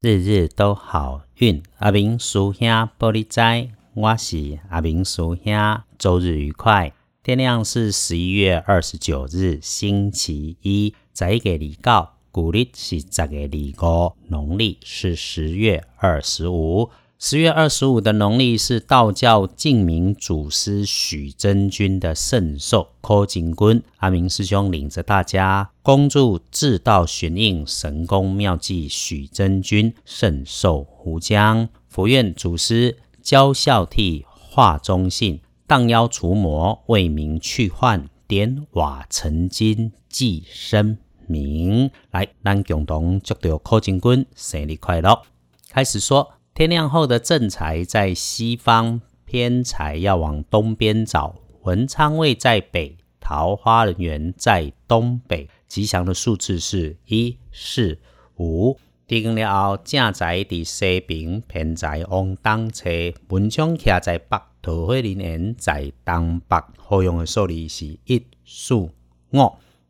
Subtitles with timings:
[0.00, 1.60] 日日都好运。
[1.78, 2.68] 阿明叔兄
[3.00, 5.80] 玻璃仔，我是阿明叔兄。
[5.98, 6.92] 周日愉快。
[7.24, 10.94] 天亮是十一月二十九日，星期一。
[11.12, 16.90] 十一月二九，古历是十月二五，农历是十月二十五。
[17.20, 23.82] 十月二十五的农历是道教净明祖师许真君的圣寿科金君。
[23.96, 31.68] 阿明师兄领着大家恭祝至道玄应神功妙计许真君圣寿无疆。
[31.88, 41.90] 佛愿祖师教孝悌化忠信，荡妖除魔为民去患，点瓦成金济生民。
[42.12, 45.20] 来，咱共同祝祷科金君生日快乐。
[45.68, 46.34] 开始说。
[46.58, 51.36] 天亮后的正财在西方，偏财要往东边找。
[51.62, 55.48] 文昌位在北，桃花人缘在东北。
[55.68, 58.00] 吉祥的数字是一、四、
[58.38, 58.76] 五。
[59.06, 62.90] 定了后，正财在西边，偏财往东侧。
[63.28, 66.56] 文昌徛在北，桃花人缘在东北。
[66.76, 68.90] 好用的数字是一、四、五。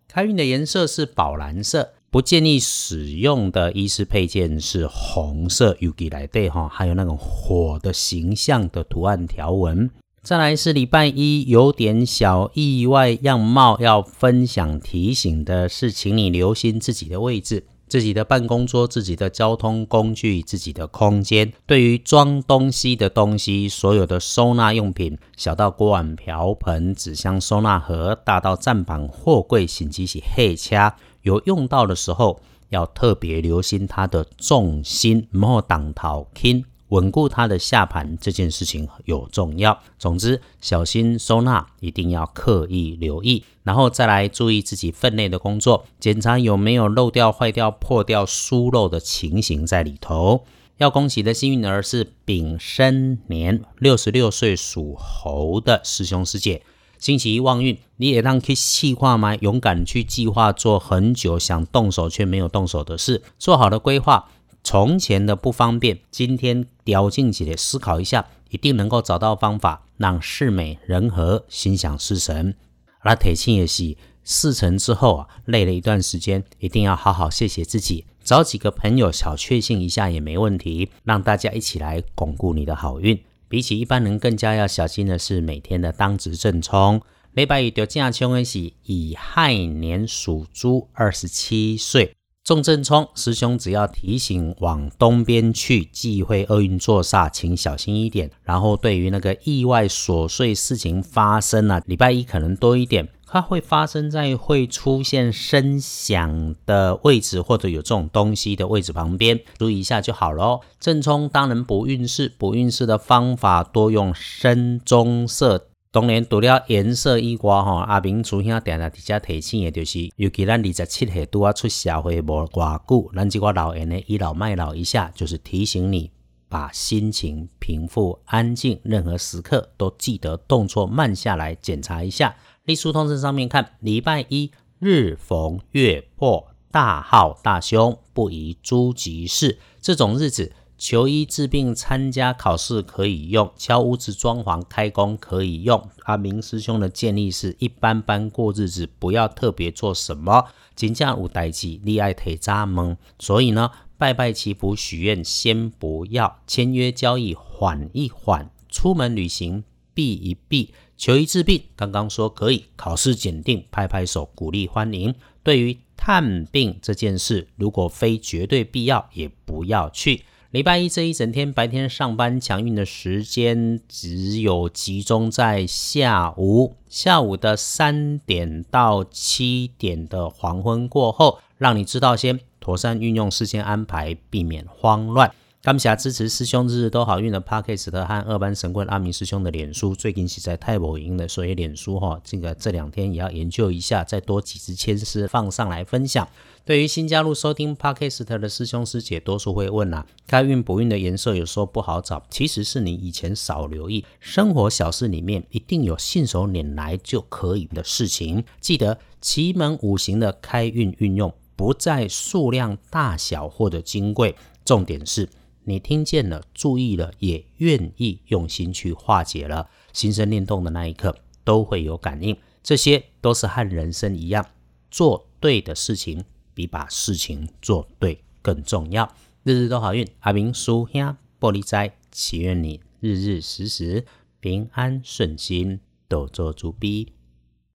[0.06, 1.94] 开运的颜色是宝蓝色。
[2.10, 9.90] 不建议使用的衣饰配件是红色，UG 来对哈，还有那种火的形象的图案条纹。
[10.22, 21.52] 再来是礼拜一有点小意外样貌要分享提醒的是，请你留心自己的位置、自己的办公桌、自己的交通工具、自己的空间。
[21.66, 30.94] 对于装东西的东西，所有的收纳用品，小到锅碗瓢盆、纸箱收纳盒，大到站板、货柜、洗机器、黑掐。
[31.22, 39.78] 有用到的时候，要特别留心它的重心，莫挡头轻，稳固它的下盘，这件事情有重要。
[39.98, 50.44] 总之，小心收纳，一定要刻意留意，然后再来注意自己分内的工作，检查有没有漏掉、坏掉、破掉、疏漏的情形在里头。
[50.78, 56.62] 要恭喜的幸运儿是丙申年六十六岁属猴的师兄师姐。
[56.98, 59.36] 星期一旺运，你也当去计划吗？
[59.36, 64.28] 勇敢去计划，做很久想动手却没有动手的事，做好了规划。
[64.70, 72.52] 从前的不方便，今天掉进起来思考一下，一定能够找到方法，让事美人和，心想事成。
[73.00, 83.18] 而铁青也是事成之后啊，累了一段时间，一定要好好谢谢自己，找几个朋友小确幸一下也没问题，让大家一起来巩固你的好运。
[83.48, 87.00] 比起一般人更加要小心的是每天的当值正冲。
[87.32, 92.14] 礼拜一得正冲的是乙亥年属猪，二十七岁
[92.48, 93.06] 重正冲。
[93.14, 98.30] 师兄只要提醒往东边去，忌讳厄运作煞，请小心一点。
[98.42, 103.06] 然后对于那个意外琐碎事情发生啊，礼拜一可能多一点。
[103.26, 110.60] 它会发生在会出现声响的位置，或者有这种东西的位置旁边，注意一下就好了。
[110.80, 115.66] 正冲当然不运势，不运势的方法多用深棕色。
[115.98, 126.12] 当然除了颜色以外，哈，阿明出现点在底下提醒的就是，尤其咱二十七岁都要出社会无偌久，咱这个老人呢倚老卖老一下，就是提醒你
[126.48, 132.36] 把心情平复安静，任何时刻都记得动作慢下来，检查一下。
[132.62, 139.58] 历书通知上面看，礼拜一日逢月破，大号大凶，不宜诸吉事。
[139.80, 145.90] 这种日子，求医治病、参加考试可以用，敲屋子、装潢、开工可以用。
[146.04, 150.46] 阿明师兄的建议是一般般过日子，不要特别做什么。
[150.76, 152.96] 金价无代机，利爱腿扎蒙。
[153.18, 160.72] 所以呢，拜拜祈福许愿先不要，签约交易缓一缓，出门旅行避一避。
[160.96, 165.12] 求医治病，刚刚说可以考试检定，拍拍手鼓励欢迎。
[165.42, 170.22] 对于探病这件事，如果非绝对必要，也不要去。
[170.50, 185.30] 礼拜一这一整天白天上班强运的时间，只有集中在下午，下午的三点到七点的黄昏过后，让你知道先妥善运用事先安排，避免慌乱。
[185.60, 196.28] 感谢支持师兄日日都好运的 Parkes 和二班神棍阿明师兄的脸书，最近实在太火赢了，所以脸书哈，这个这两天也要研究一下，再多几支签诗放上来分享。
[196.64, 208.44] 对于新加入收听 Parkes 的师兄师姐，多数会问啊，开运补运的颜色有时候不好找，其实是你以前少留意，生活小事里面一定有信手拈来就可以的事情。
[208.60, 215.28] 记得奇门五行的开运运用，不在数量大小或者金贵，重点是。
[215.68, 222.34] 你听见了，注意了，也愿意用心去化解了，心生念动的那一刻，都会有感应。
[222.62, 224.46] 这些都是和人生一样，
[224.90, 226.24] 做对的事情
[226.54, 229.14] 比把事情做对更重要。
[229.42, 230.08] 日日都好运。
[230.20, 234.06] 阿明叔兄玻璃斋，祈愿你日日时时
[234.40, 237.12] 平安顺心，多做主逼。